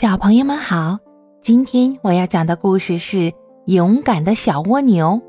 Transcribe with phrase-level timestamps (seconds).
[0.00, 0.96] 小朋友们好，
[1.42, 3.16] 今天我要讲的故事是
[3.66, 5.20] 《勇敢的小蜗牛》。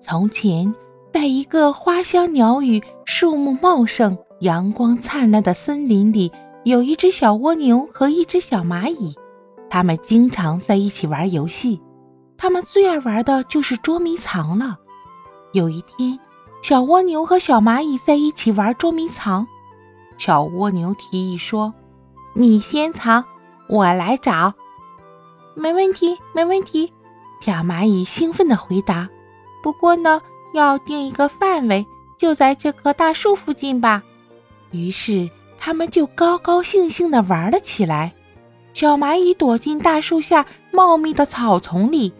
[0.00, 0.72] 从前，
[1.12, 6.30] 在一个花香鸟语、树木茂盛、阳光灿烂的森林里，
[6.62, 9.12] 有一只小蜗牛和一只小蚂蚁。
[9.68, 11.82] 它们经常在一起玩游戏，
[12.38, 14.78] 它们最爱玩的就是捉迷藏了。
[15.52, 16.16] 有一天，
[16.62, 19.44] 小蜗牛和小蚂蚁在一起玩捉迷藏。
[20.16, 21.74] 小蜗牛提议说
[22.34, 23.24] ：“你先藏。”
[23.70, 24.52] 我来找，
[25.54, 26.92] 没问题，没问题。
[27.40, 29.08] 小蚂蚁兴奋地回答
[29.62, 30.20] ：“不过呢，
[30.52, 31.86] 要定一个范围，
[32.18, 34.02] 就在这棵大树附近吧。”
[34.72, 38.12] 于是，他们就高高兴兴地玩了起来。
[38.74, 42.12] 小蚂蚁躲进大树下茂密的草丛里，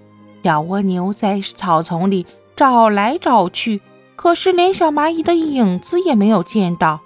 [0.44, 2.24] 小蜗牛在草丛里
[2.54, 3.80] 找来找去，
[4.14, 7.00] 可是连小蚂蚁的影子也没有见到。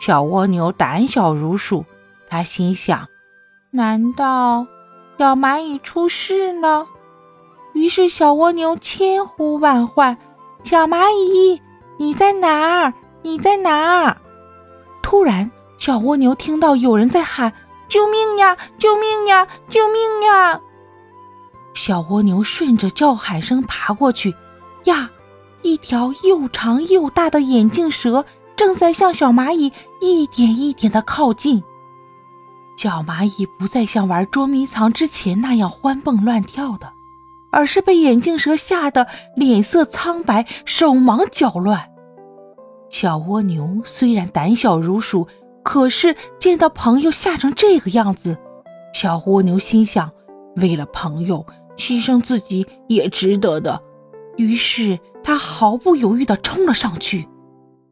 [0.00, 1.84] 小蜗牛胆小如鼠，
[2.30, 3.06] 它心想。
[3.76, 4.66] 难道
[5.18, 6.86] 小蚂蚁出事了？
[7.74, 10.16] 于是小蜗牛千呼万唤
[10.64, 11.60] ：“小蚂蚁，
[11.98, 12.94] 你在哪儿？
[13.20, 14.16] 你在哪儿？”
[15.02, 17.52] 突然，小蜗牛听到有人在喊
[17.86, 18.56] ：“救命呀！
[18.78, 19.46] 救命呀！
[19.68, 20.58] 救命呀！”
[21.76, 24.34] 小蜗牛顺着叫喊声爬过去，
[24.84, 25.10] 呀，
[25.60, 28.24] 一条又长又大的眼镜蛇
[28.56, 31.62] 正在向小蚂蚁一点一点的靠近。
[32.76, 36.92] 小蚂蚁不再像玩捉迷藏之前那样欢蹦乱跳的，
[37.50, 41.90] 而是被眼镜蛇吓得脸色苍白、手忙脚乱。
[42.90, 45.26] 小蜗牛虽然胆小如鼠，
[45.64, 48.36] 可是见到朋友吓成这个样子，
[48.92, 50.12] 小蜗牛心想：
[50.56, 51.44] 为了朋友，
[51.76, 53.82] 牺牲自己也值得的。
[54.36, 57.26] 于是，它毫不犹豫地冲了上去。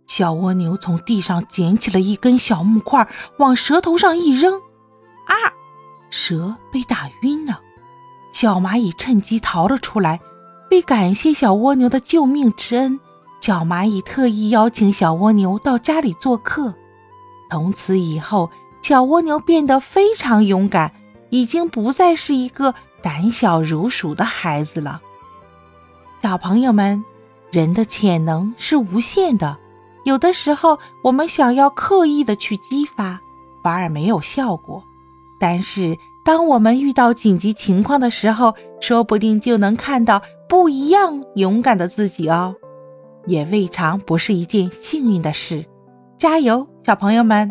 [0.06, 4.60] 小蜗牛从地上捡起了一根小木块，往蛇头上一扔。
[5.26, 5.34] 啊！
[6.10, 7.60] 蛇被打晕了，
[8.32, 10.20] 小蚂蚁趁机逃了出来。
[10.70, 12.98] 为感谢小蜗牛的救命之恩，
[13.40, 16.74] 小蚂蚁特意邀请小蜗牛到家里做客。
[17.50, 18.50] 从此以后，
[18.82, 20.92] 小蜗牛变得非常勇敢，
[21.30, 25.00] 已经不再是一个胆小如鼠的孩子了。
[26.20, 27.04] 小朋友们，
[27.52, 29.56] 人的潜能是无限的，
[30.04, 33.20] 有的时候我们想要刻意的去激发，
[33.62, 34.82] 反而没有效果。
[35.46, 42.54] 但是，当我们遇到紧急情况的时候，说不定就能看到不一样勇敢的自己哦，
[43.26, 45.62] 也未尝不是一件幸运的事。
[46.16, 47.50] 加油，小朋友们！